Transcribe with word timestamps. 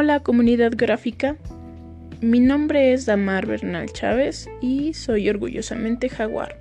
Hola 0.00 0.20
comunidad 0.20 0.74
gráfica, 0.76 1.34
mi 2.20 2.38
nombre 2.38 2.92
es 2.92 3.04
Damar 3.04 3.46
Bernal 3.46 3.92
Chávez 3.92 4.48
y 4.60 4.94
soy 4.94 5.28
orgullosamente 5.28 6.08
jaguar. 6.08 6.56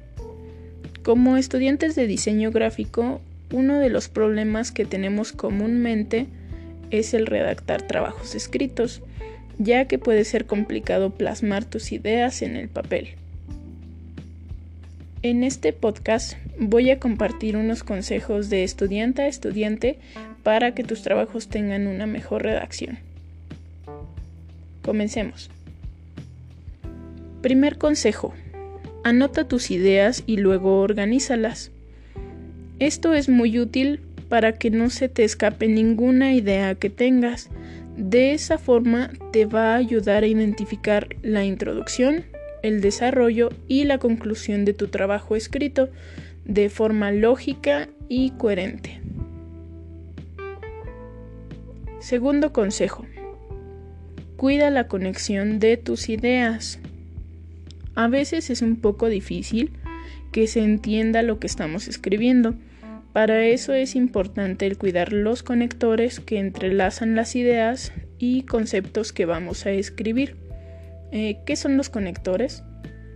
Como 1.03 1.38
estudiantes 1.38 1.93
de 1.93 2.07
diseño 2.07 2.49
gráfico, 2.49 3.21
uno 3.53 3.77
de 3.77 3.91
los 3.91 4.09
problemas 4.09 4.71
que 4.71 4.85
tenemos 4.85 5.34
comúnmente 5.34 6.25
es 6.89 7.13
el 7.13 7.27
redactar 7.27 7.84
trabajos 7.84 8.34
escritos, 8.34 9.03
ya 9.59 9.85
que 9.85 9.99
puede 9.99 10.25
ser 10.25 10.47
complicado 10.47 11.11
plasmar 11.11 11.63
tus 11.63 11.91
ideas 11.91 12.41
en 12.41 12.55
el 12.55 12.69
papel. 12.69 13.09
En 15.21 15.43
este 15.43 15.73
podcast 15.73 16.34
voy 16.59 16.90
a 16.90 16.98
compartir 16.98 17.55
unos 17.55 17.84
consejos 17.84 18.49
de 18.49 18.63
estudiante 18.63 19.21
a 19.21 19.27
estudiante 19.27 19.99
para 20.41 20.73
que 20.73 20.84
tus 20.84 21.04
trabajos 21.04 21.49
tengan 21.49 21.85
una 21.85 22.07
mejor 22.07 22.41
redacción. 22.41 23.05
Comencemos. 24.88 25.50
Primer 27.41 27.77
consejo. 27.77 28.34
Anota 29.04 29.46
tus 29.46 29.70
ideas 29.70 30.23
y 30.26 30.38
luego 30.38 30.80
organízalas. 30.80 31.72
Esto 32.80 33.13
es 33.13 33.27
muy 33.27 33.60
útil 33.60 34.00
para 34.30 34.54
que 34.54 34.70
no 34.70 34.90
se 34.90 35.10
te 35.10 35.26
escape 35.26 35.68
ninguna 35.68 36.34
idea 36.34 36.73
que 36.76 36.90
tengas. 36.90 37.50
De 37.98 38.32
esa 38.32 38.58
forma 38.58 39.12
te 39.34 39.46
va 39.46 39.73
a 39.73 39.76
ayudar 39.76 40.23
a 40.23 40.27
identificar 40.27 41.10
la 41.22 41.44
introducción, 41.44 42.24
el 42.63 42.80
desarrollo 42.80 43.49
y 43.68 43.84
la 43.84 43.98
conclusión 43.98 44.63
de 44.63 44.74
tu 44.74 44.88
trabajo 44.88 45.35
escrito 45.35 45.90
de 46.46 46.70
forma 46.70 47.12
lógica 47.12 47.90
y 48.08 48.29
coherente. 48.38 49.01
Segundo 51.99 52.54
consejo. 52.54 53.05
Cuida 54.38 54.70
la 54.70 54.88
conexión 54.88 55.57
de 55.57 55.77
tus 55.77 56.10
ideas. 56.10 56.80
A 57.96 58.07
veces 58.07 58.52
es 58.52 58.62
un 58.62 58.76
poco 58.76 59.10
difícil 59.10 59.71
que 60.32 60.46
se 60.46 60.63
entienda 60.63 61.24
lo 61.24 61.40
que 61.40 61.48
estamos 61.48 61.88
escribiendo. 61.88 62.54
Para 63.13 63.44
eso 63.46 63.74
es 63.74 63.96
importante 63.96 64.68
el 64.68 64.78
cuidar 64.78 65.12
los 65.12 65.41
conectores 65.41 66.19
que 66.19 66.38
entrelazan 66.38 67.16
las 67.16 67.35
ideas 67.35 67.91
y 68.19 68.44
conceptos 68.44 69.12
que 69.12 69.25
vamos 69.25 69.66
a 69.66 69.72
escribir. 69.72 70.35
Eh, 71.12 71.40
¿Qué 71.47 71.56
son 71.56 71.75
los 71.75 71.90
conectores? 71.90 72.63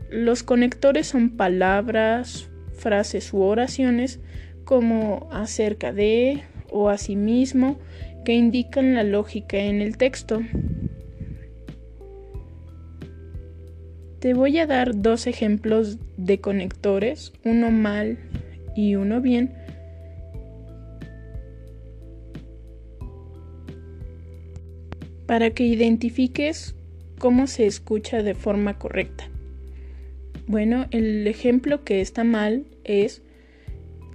Los 0.10 0.42
conectores 0.42 1.06
son 1.06 1.38
palabras, 1.38 2.50
frases 2.74 3.32
u 3.32 3.42
oraciones 3.42 4.20
como 4.64 5.30
acerca 5.32 5.94
de 5.94 6.42
o 6.72 6.90
asimismo 6.90 7.78
que 8.26 8.34
indican 8.34 8.96
la 8.96 9.04
lógica 9.04 9.58
en 9.58 9.82
el 9.82 9.98
texto. 9.98 10.42
Te 14.22 14.36
voy 14.36 14.60
a 14.60 14.68
dar 14.68 15.02
dos 15.02 15.26
ejemplos 15.26 15.98
de 16.16 16.40
conectores, 16.40 17.34
uno 17.44 17.72
mal 17.72 18.20
y 18.76 18.94
uno 18.94 19.20
bien. 19.20 19.52
Para 25.26 25.50
que 25.50 25.64
identifiques 25.64 26.76
cómo 27.18 27.48
se 27.48 27.66
escucha 27.66 28.22
de 28.22 28.36
forma 28.36 28.78
correcta. 28.78 29.28
Bueno, 30.46 30.86
el 30.92 31.26
ejemplo 31.26 31.84
que 31.84 32.00
está 32.00 32.24
mal 32.24 32.66
es 32.84 33.24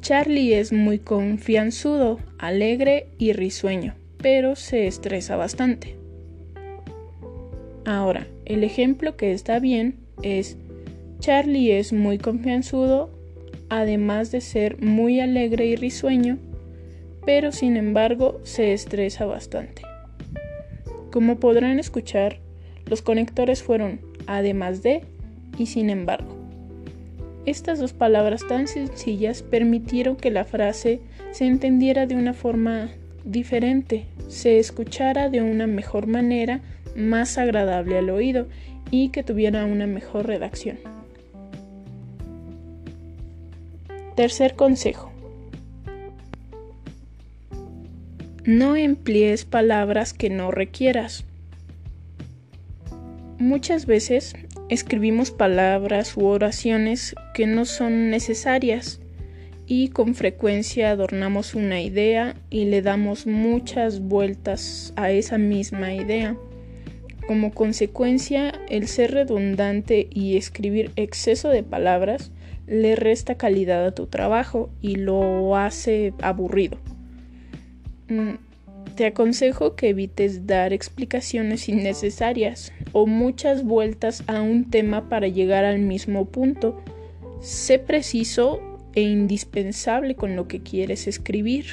Charlie 0.03 0.55
es 0.55 0.73
muy 0.73 1.01
confianzudo, 1.01 2.21
alegre 2.39 3.09
y 3.19 3.33
risueño, 3.33 3.97
pero 4.19 4.55
se 4.55 4.87
estresa 4.87 5.35
bastante. 5.35 5.97
Ahora, 7.85 8.27
el 8.45 8.65
ejemplo 8.65 9.17
que 9.17 9.33
está 9.33 9.61
bien 9.61 10.06
es 10.23 10.57
Charlie 11.19 11.79
es 11.79 11.93
muy 11.93 12.19
confianzudo, 12.19 13.11
además 13.69 14.31
de 14.31 14.41
ser 14.41 14.81
muy 14.83 15.21
alegre 15.21 15.67
y 15.67 15.77
risueño, 15.77 16.39
pero 17.25 17.53
sin 17.53 17.77
embargo 17.77 18.41
se 18.45 18.73
estresa 18.73 19.27
bastante. 19.27 19.83
Como 21.11 21.41
podrán 21.41 21.79
escuchar, 21.79 22.39
los 22.87 23.03
conectores 23.03 23.63
fueron 23.63 24.01
además 24.27 24.83
de 24.83 25.03
y 25.59 25.67
sin 25.67 25.91
embargo. 25.91 26.37
Estas 27.47 27.79
dos 27.79 27.93
palabras 27.93 28.47
tan 28.49 28.67
sencillas 28.67 29.43
permitieron 29.43 30.17
que 30.17 30.31
la 30.31 30.45
frase 30.45 31.01
se 31.31 31.47
entendiera 31.47 32.07
de 32.07 32.17
una 32.17 32.35
forma 32.35 32.91
diferente, 33.25 34.07
se 34.29 34.59
escuchara 34.59 35.31
de 35.31 35.43
una 35.43 35.67
mejor 35.67 36.07
manera 36.07 36.61
más 36.97 37.39
agradable 37.39 37.99
al 37.99 38.11
oído 38.11 38.47
y 38.91 39.11
que 39.11 39.23
tuviera 39.23 39.65
una 39.65 39.87
mejor 39.87 40.27
redacción. 40.27 40.79
Tercer 44.15 44.55
consejo. 44.55 45.13
No 48.45 48.77
emplees 48.77 49.45
palabras 49.45 50.13
que 50.13 50.31
no 50.31 50.51
requieras. 50.51 51.25
Muchas 53.39 53.87
veces 53.87 54.35
escribimos 54.69 55.31
palabras 55.31 56.17
u 56.17 56.27
oraciones 56.27 57.15
que 57.35 57.47
no 57.47 57.65
son 57.65 58.09
necesarias 58.09 59.01
y 59.67 59.89
con 59.89 60.15
frecuencia 60.15 60.91
adornamos 60.91 61.55
una 61.55 61.81
idea 61.81 62.37
y 62.51 62.67
le 62.67 62.83
damos 62.83 63.27
muchas 63.27 64.01
vueltas 64.01 64.93
a 64.97 65.11
esa 65.11 65.39
misma 65.39 65.93
idea. 65.93 66.37
Como 67.27 67.53
consecuencia, 67.53 68.53
el 68.69 68.87
ser 68.87 69.13
redundante 69.13 70.09
y 70.13 70.37
escribir 70.37 70.93
exceso 70.95 71.49
de 71.49 71.65
palabras 71.65 72.31
le 72.69 72.95
resta 72.95 73.37
calidad 73.37 73.85
a 73.85 73.95
tu 73.95 74.07
trabajo 74.07 74.71
y 74.81 74.97
lo 74.97 75.57
hace 75.57 76.13
aburrido. 76.21 76.79
Mm, 78.09 78.35
te 78.95 79.07
aconsejo 79.07 79.75
que 79.75 79.89
evites 79.89 80.47
dar 80.47 80.73
explicaciones 80.73 81.69
innecesarias 81.69 82.73
o 82.93 83.07
muchas 83.07 83.65
vueltas 83.65 84.23
a 84.29 84.41
un 84.41 84.71
tema 84.71 85.09
para 85.09 85.27
llegar 85.27 85.65
al 85.65 85.81
mismo 85.81 86.27
punto. 86.27 86.81
Sé 87.41 87.81
preciso 87.81 88.61
e 88.95 89.03
indispensable 89.03 90.15
con 90.15 90.37
lo 90.37 90.47
que 90.47 90.63
quieres 90.63 91.09
escribir. 91.09 91.67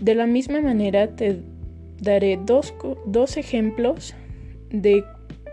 De 0.00 0.14
la 0.14 0.26
misma 0.26 0.60
manera 0.60 1.16
te 1.16 1.40
daré 2.00 2.38
dos, 2.42 2.74
dos 3.06 3.36
ejemplos 3.36 4.14
de 4.70 5.04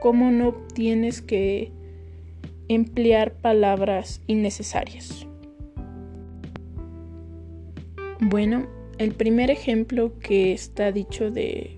cómo 0.02 0.32
no 0.32 0.54
tienes 0.74 1.22
que 1.22 1.72
emplear 2.68 3.34
palabras 3.34 4.22
innecesarias. 4.28 5.28
Bueno, 8.20 8.68
el 8.98 9.14
primer 9.14 9.52
ejemplo 9.52 10.18
que 10.20 10.54
está 10.54 10.92
dicho 10.92 11.30
de 11.30 11.76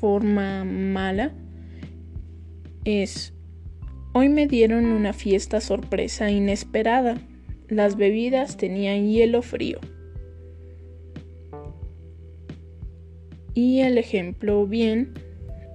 forma 0.00 0.64
mala 0.64 1.32
es, 2.84 3.32
hoy 4.12 4.28
me 4.28 4.46
dieron 4.46 4.86
una 4.86 5.12
fiesta 5.12 5.60
sorpresa 5.60 6.30
inesperada. 6.30 7.18
Las 7.68 7.96
bebidas 7.96 8.56
tenían 8.56 9.08
hielo 9.08 9.42
frío. 9.42 9.78
Y 13.54 13.80
el 13.80 13.98
ejemplo 13.98 14.66
bien 14.66 15.12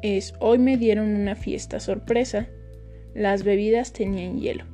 es 0.01 0.33
hoy 0.39 0.57
me 0.57 0.77
dieron 0.77 1.15
una 1.15 1.35
fiesta 1.35 1.79
sorpresa. 1.79 2.47
Las 3.13 3.43
bebidas 3.43 3.93
tenían 3.93 4.39
hielo. 4.39 4.65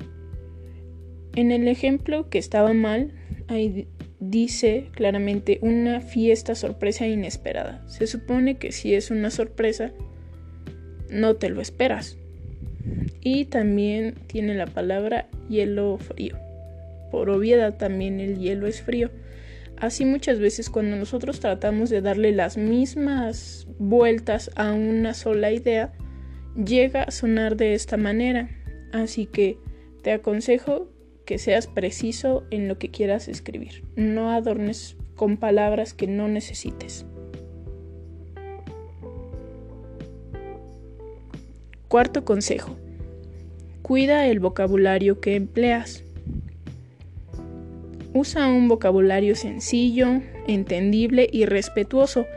En 1.36 1.52
el 1.52 1.68
ejemplo 1.68 2.30
que 2.30 2.38
estaba 2.38 2.74
mal, 2.74 3.14
ahí 3.48 3.88
dice 4.20 4.90
claramente 4.94 5.60
una 5.62 6.02
fiesta 6.02 6.56
sorpresa 6.56 7.08
inesperada. 7.08 7.84
Se 7.88 8.08
supone 8.08 8.58
que 8.58 8.72
si 8.72 8.94
es 8.94 9.12
una 9.12 9.32
sorpresa, 9.32 9.92
no 11.10 11.36
te 11.36 11.50
lo 11.50 11.62
esperas. 11.62 12.18
Y 13.22 13.46
también 13.46 14.16
tiene 14.28 14.56
la 14.56 14.68
palabra 14.68 15.28
hielo 15.50 15.98
frío. 15.98 16.38
Por 17.12 17.30
obviedad 17.30 17.78
también 17.78 18.20
el 18.20 18.40
hielo 18.40 18.68
es 18.68 18.82
frío. 18.82 19.10
Así 19.78 20.06
muchas 20.06 20.40
veces 20.40 20.70
cuando 20.70 20.96
nosotros 20.96 21.40
tratamos 21.40 21.90
de 21.90 22.02
darle 22.02 22.32
las 22.32 22.58
mismas 22.58 23.68
vueltas 23.80 24.50
a 24.56 24.72
una 24.72 25.14
sola 25.14 25.52
idea, 25.52 25.94
llega 26.56 27.04
a 27.04 27.12
sonar 27.12 27.58
de 27.58 27.74
esta 27.74 27.98
manera. 27.98 28.50
Así 28.92 29.26
que 29.26 29.58
te 30.02 30.12
aconsejo 30.12 30.90
que 31.26 31.38
seas 31.38 31.68
preciso 31.68 32.44
en 32.52 32.68
lo 32.68 32.78
que 32.78 32.92
quieras 32.92 33.28
escribir. 33.28 33.84
No 33.96 34.32
adornes 34.32 34.96
con 35.16 35.38
palabras 35.38 35.94
que 35.94 36.08
no 36.08 36.28
necesites. 36.28 37.06
Cuarto 41.88 42.26
consejo. 42.26 42.76
Cuida 43.82 44.28
el 44.28 44.40
vocabulario 44.40 45.20
que 45.20 45.36
empleas. 45.36 46.04
Usa 48.14 48.48
un 48.48 48.68
vocabulario 48.68 49.36
sencillo, 49.36 50.22
entendible 50.48 51.28
y 51.32 51.46
respetuoso, 51.46 52.28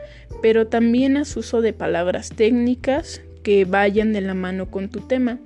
pero 0.41 0.67
también 0.67 1.17
haz 1.17 1.37
uso 1.37 1.61
de 1.61 1.73
palabras 1.73 2.29
técnicas 2.29 3.21
que 3.43 3.65
vayan 3.65 4.11
de 4.11 4.21
la 4.21 4.33
mano 4.33 4.71
con 4.71 4.89
tu 4.89 5.01
tema. 5.01 5.39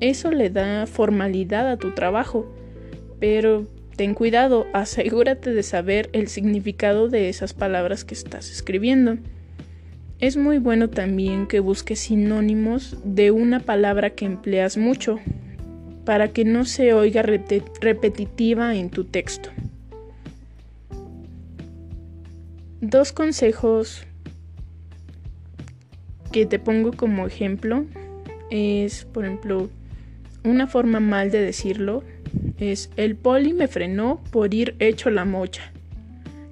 Eso 0.00 0.30
le 0.30 0.50
da 0.50 0.86
formalidad 0.86 1.70
a 1.70 1.78
tu 1.78 1.92
trabajo, 1.92 2.46
pero 3.18 3.66
ten 3.96 4.14
cuidado, 4.14 4.66
asegúrate 4.74 5.54
de 5.54 5.62
saber 5.62 6.10
el 6.12 6.28
significado 6.28 7.08
de 7.08 7.28
esas 7.28 7.54
palabras 7.54 8.04
que 8.04 8.14
estás 8.14 8.50
escribiendo. 8.50 9.16
Es 10.18 10.36
muy 10.36 10.58
bueno 10.58 10.90
también 10.90 11.46
que 11.46 11.60
busques 11.60 11.98
sinónimos 11.98 12.96
de 13.04 13.30
una 13.30 13.58
palabra 13.58 14.10
que 14.10 14.24
empleas 14.24 14.76
mucho, 14.76 15.18
para 16.04 16.28
que 16.28 16.44
no 16.44 16.64
se 16.64 16.94
oiga 16.94 17.22
repetitiva 17.22 18.74
en 18.74 18.90
tu 18.90 19.04
texto. 19.04 19.50
Dos 22.80 23.12
consejos 23.12 24.04
que 26.32 26.46
te 26.46 26.58
pongo 26.58 26.92
como 26.92 27.26
ejemplo 27.26 27.84
es, 28.50 29.04
por 29.04 29.24
ejemplo, 29.24 29.70
una 30.44 30.66
forma 30.66 30.98
mal 30.98 31.30
de 31.30 31.40
decirlo 31.40 32.02
es 32.58 32.90
el 32.96 33.16
poli 33.16 33.52
me 33.52 33.68
frenó 33.68 34.20
por 34.30 34.54
ir 34.54 34.74
hecho 34.78 35.10
la 35.10 35.24
mocha. 35.24 35.72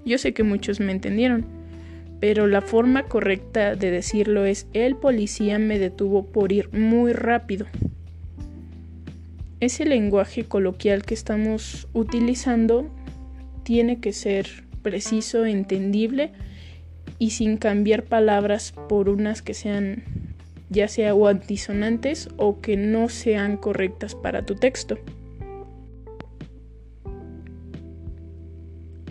Yo 0.04 0.18
sé 0.18 0.32
que 0.32 0.42
muchos 0.42 0.80
me 0.80 0.92
entendieron, 0.92 1.44
pero 2.20 2.46
la 2.46 2.60
forma 2.60 3.04
correcta 3.04 3.74
de 3.74 3.90
decirlo 3.90 4.44
es 4.44 4.66
el 4.72 4.96
policía 4.96 5.58
me 5.58 5.78
detuvo 5.78 6.26
por 6.26 6.52
ir 6.52 6.72
muy 6.72 7.12
rápido. 7.12 7.66
Ese 9.60 9.84
lenguaje 9.84 10.44
coloquial 10.44 11.02
que 11.02 11.14
estamos 11.14 11.86
utilizando 11.92 12.90
tiene 13.62 14.00
que 14.00 14.12
ser 14.12 14.48
preciso, 14.82 15.44
entendible 15.44 16.32
y 17.18 17.30
sin 17.30 17.58
cambiar 17.58 18.04
palabras 18.04 18.72
por 18.88 19.10
unas 19.10 19.42
que 19.42 19.52
sean 19.52 20.02
ya 20.70 20.88
sea 20.88 21.14
o 21.14 21.26
antisonantes 21.26 22.28
o 22.36 22.60
que 22.60 22.76
no 22.76 23.08
sean 23.08 23.56
correctas 23.56 24.14
para 24.14 24.46
tu 24.46 24.54
texto. 24.54 24.98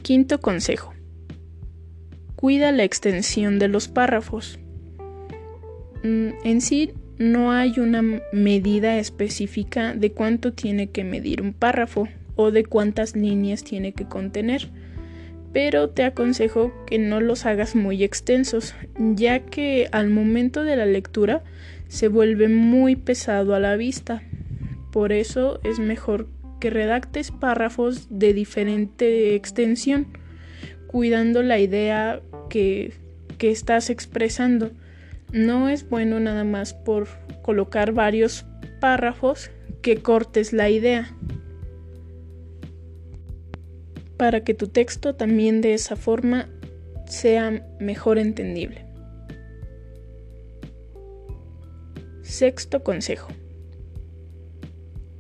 Quinto 0.02 0.40
consejo. 0.40 0.94
Cuida 2.36 2.72
la 2.72 2.86
extensión 2.86 3.60
de 3.60 3.68
los 3.68 3.90
párrafos. 3.90 4.58
Mm, 6.02 6.30
en 6.44 6.62
sí 6.62 6.94
no 7.20 7.52
hay 7.52 7.80
una 7.80 8.02
medida 8.34 8.98
específica 8.98 9.94
de 9.94 10.12
cuánto 10.12 10.54
tiene 10.54 10.90
que 10.90 11.04
medir 11.04 11.44
un 11.44 11.54
párrafo 11.54 12.08
o 12.36 12.50
de 12.50 12.66
cuántas 12.66 13.16
líneas 13.16 13.64
tiene 13.64 13.92
que 13.92 14.06
contener 14.06 14.70
pero 15.52 15.90
te 15.90 16.04
aconsejo 16.04 16.72
que 16.86 17.00
no 17.00 17.22
los 17.22 17.46
hagas 17.46 17.76
muy 17.76 18.04
extensos, 18.04 18.76
ya 18.98 19.40
que 19.40 19.88
al 19.92 20.10
momento 20.10 20.64
de 20.64 20.76
la 20.76 20.86
lectura 20.86 21.44
se 21.88 22.08
vuelve 22.08 22.50
muy 22.50 22.96
pesado 22.96 23.56
a 23.56 23.60
la 23.60 23.76
vista. 23.76 24.22
Por 24.92 25.12
eso 25.12 25.60
es 25.64 25.80
mejor 25.80 26.28
que 26.60 26.70
redactes 26.70 27.32
párrafos 27.32 28.08
de 28.12 28.34
diferente 28.34 29.36
extensión, 29.36 30.08
cuidando 30.88 31.42
la 31.42 31.60
idea 31.60 32.22
que, 32.50 32.94
que 33.38 33.50
estás 33.50 33.90
expresando. 33.90 34.72
No 35.32 35.70
es 35.70 35.88
bueno 35.88 36.20
nada 36.20 36.44
más 36.44 36.74
por 36.74 37.08
colocar 37.42 37.92
varios 37.94 38.46
párrafos 38.80 39.52
que 39.82 40.02
cortes 40.02 40.54
la 40.54 40.70
idea 40.70 41.16
para 44.20 44.44
que 44.44 44.54
tu 44.54 44.68
texto 44.68 45.16
también 45.16 45.62
de 45.62 45.74
esa 45.74 45.96
forma 45.96 46.50
sea 47.06 47.66
mejor 47.80 48.18
entendible. 48.18 48.86
Sexto 52.22 52.84
consejo. 52.84 53.30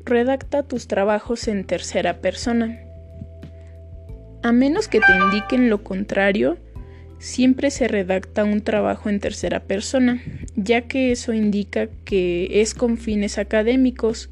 Redacta 0.03 0.63
tus 0.63 0.87
trabajos 0.87 1.47
en 1.47 1.63
tercera 1.63 2.19
persona. 2.19 2.77
A 4.43 4.51
menos 4.51 4.89
que 4.89 4.99
te 4.99 5.13
indiquen 5.15 5.69
lo 5.69 5.81
contrario, 5.81 6.57
siempre 7.19 7.69
se 7.69 7.87
redacta 7.87 8.43
un 8.43 8.61
trabajo 8.61 9.09
en 9.09 9.19
tercera 9.19 9.61
persona, 9.61 10.21
ya 10.55 10.81
que 10.81 11.11
eso 11.11 11.33
indica 11.33 11.87
que 12.05 12.61
es 12.61 12.73
con 12.73 12.97
fines 12.97 13.37
académicos 13.37 14.29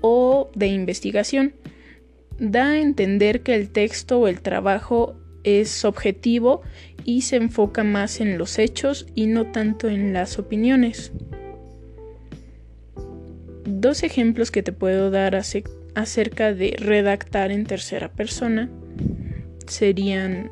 o 0.00 0.50
de 0.54 0.66
investigación 0.66 1.54
da 2.38 2.70
a 2.70 2.80
entender 2.80 3.42
que 3.42 3.54
el 3.54 3.68
texto 3.70 4.20
o 4.20 4.28
el 4.28 4.40
trabajo 4.40 5.16
es 5.44 5.84
objetivo 5.84 6.62
y 7.04 7.22
se 7.22 7.36
enfoca 7.36 7.84
más 7.84 8.20
en 8.20 8.38
los 8.38 8.58
hechos 8.58 9.06
y 9.14 9.26
no 9.26 9.46
tanto 9.46 9.88
en 9.88 10.12
las 10.12 10.38
opiniones. 10.38 11.12
Dos 13.64 14.02
ejemplos 14.02 14.50
que 14.50 14.62
te 14.62 14.72
puedo 14.72 15.10
dar 15.10 15.34
acerca 15.94 16.54
de 16.54 16.76
redactar 16.78 17.50
en 17.50 17.64
tercera 17.64 18.10
persona 18.10 18.70
serían, 19.66 20.50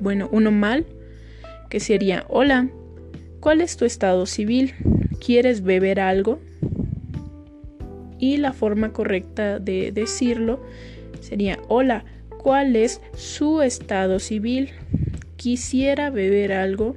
bueno, 0.00 0.28
uno 0.32 0.50
mal, 0.50 0.86
que 1.68 1.78
sería, 1.78 2.24
hola, 2.28 2.68
¿cuál 3.38 3.60
es 3.60 3.76
tu 3.76 3.84
estado 3.84 4.26
civil? 4.26 4.74
¿Quieres 5.24 5.62
beber 5.62 6.00
algo? 6.00 6.40
Y 8.18 8.38
la 8.38 8.52
forma 8.52 8.92
correcta 8.92 9.58
de 9.58 9.92
decirlo 9.92 10.60
sería, 11.20 11.58
hola, 11.68 12.04
¿cuál 12.38 12.76
es 12.76 13.00
su 13.14 13.62
estado 13.62 14.18
civil? 14.18 14.70
¿Quisiera 15.36 16.10
beber 16.10 16.52
algo? 16.52 16.96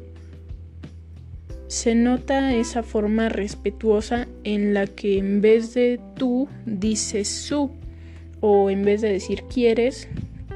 Se 1.67 1.95
nota 1.95 2.53
esa 2.53 2.83
forma 2.83 3.29
respetuosa 3.29 4.27
en 4.43 4.73
la 4.73 4.85
que 4.87 5.17
en 5.17 5.41
vez 5.41 5.73
de 5.73 5.99
tú 6.15 6.47
dices 6.65 7.27
su 7.27 7.71
o 8.41 8.69
en 8.69 8.83
vez 8.83 9.01
de 9.01 9.11
decir 9.11 9.43
quieres, 9.43 10.07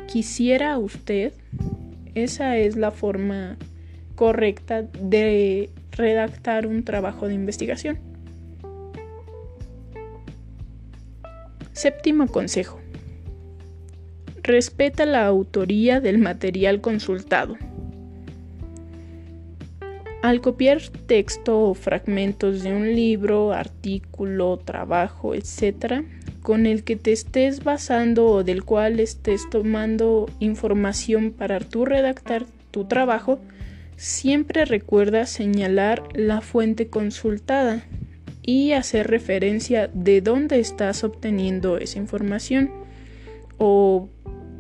quisiera 0.07 0.77
usted. 0.77 1.33
Esa 2.17 2.57
es 2.57 2.75
la 2.75 2.89
forma 2.89 3.57
correcta 4.15 4.81
de 4.81 5.69
redactar 5.91 6.65
un 6.65 6.83
trabajo 6.83 7.27
de 7.27 7.35
investigación. 7.35 7.99
Séptimo 11.73 12.25
consejo. 12.25 12.79
Respeta 14.41 15.05
la 15.05 15.27
autoría 15.27 16.01
del 16.01 16.17
material 16.17 16.81
consultado. 16.81 17.55
Al 20.23 20.41
copiar 20.41 20.81
texto 21.05 21.59
o 21.59 21.75
fragmentos 21.75 22.63
de 22.63 22.73
un 22.73 22.95
libro, 22.95 23.53
artículo, 23.53 24.57
trabajo, 24.57 25.35
etc., 25.35 26.03
con 26.47 26.65
el 26.65 26.85
que 26.85 26.95
te 26.95 27.11
estés 27.11 27.65
basando 27.65 28.27
o 28.27 28.41
del 28.41 28.63
cual 28.63 29.01
estés 29.01 29.49
tomando 29.49 30.29
información 30.39 31.33
para 31.33 31.59
tu 31.59 31.83
redactar 31.83 32.45
tu 32.71 32.85
trabajo, 32.85 33.41
siempre 33.97 34.63
recuerda 34.63 35.25
señalar 35.25 36.03
la 36.13 36.39
fuente 36.39 36.87
consultada 36.87 37.83
y 38.43 38.71
hacer 38.71 39.07
referencia 39.07 39.89
de 39.93 40.21
dónde 40.21 40.61
estás 40.61 41.03
obteniendo 41.03 41.79
esa 41.79 41.99
información 41.99 42.71
o 43.57 44.07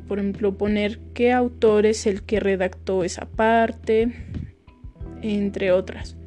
por 0.09 0.19
ejemplo, 0.19 0.57
poner 0.57 0.99
qué 1.13 1.31
autor 1.31 1.85
es 1.85 2.05
el 2.05 2.21
que 2.21 2.41
redactó 2.41 3.05
esa 3.05 3.27
parte, 3.27 4.11
entre 5.21 5.71
otras. 5.71 6.17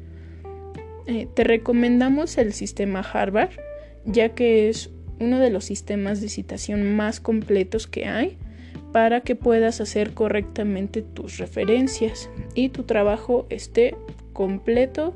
Eh, 1.05 1.27
te 1.35 1.43
recomendamos 1.43 2.39
el 2.39 2.53
sistema 2.53 3.01
Harvard, 3.01 3.51
ya 4.05 4.29
que 4.29 4.67
es 4.67 4.89
uno 5.21 5.39
de 5.39 5.49
los 5.49 5.65
sistemas 5.65 6.19
de 6.19 6.29
citación 6.29 6.95
más 6.95 7.19
completos 7.19 7.87
que 7.87 8.05
hay 8.05 8.37
para 8.91 9.21
que 9.21 9.35
puedas 9.35 9.79
hacer 9.79 10.13
correctamente 10.13 11.01
tus 11.01 11.37
referencias 11.37 12.29
y 12.55 12.69
tu 12.69 12.83
trabajo 12.83 13.45
esté 13.49 13.95
completo 14.33 15.13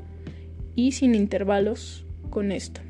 y 0.74 0.92
sin 0.92 1.14
intervalos 1.14 2.04
con 2.30 2.52
esto. 2.52 2.80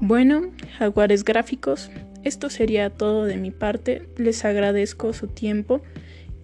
Bueno, 0.00 0.50
jaguares 0.78 1.24
gráficos, 1.24 1.90
esto 2.24 2.50
sería 2.50 2.90
todo 2.90 3.24
de 3.24 3.36
mi 3.36 3.52
parte. 3.52 4.02
Les 4.16 4.44
agradezco 4.44 5.12
su 5.12 5.28
tiempo 5.28 5.80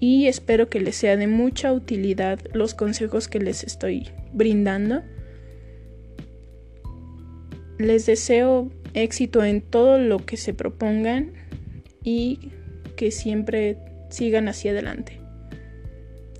y 0.00 0.26
espero 0.26 0.68
que 0.68 0.80
les 0.80 0.96
sea 0.96 1.16
de 1.16 1.26
mucha 1.26 1.72
utilidad 1.72 2.38
los 2.52 2.74
consejos 2.74 3.26
que 3.26 3.40
les 3.40 3.64
estoy 3.64 4.10
brindando. 4.32 5.02
Les 7.78 8.06
deseo 8.06 8.70
éxito 8.94 9.44
en 9.44 9.60
todo 9.60 9.98
lo 9.98 10.18
que 10.24 10.36
se 10.36 10.54
propongan 10.54 11.32
y 12.02 12.50
que 12.96 13.10
siempre 13.10 13.76
sigan 14.10 14.48
hacia 14.48 14.72
adelante. 14.72 15.20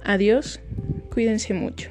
Adiós, 0.02 0.60
cuídense 1.10 1.54
mucho. 1.54 1.90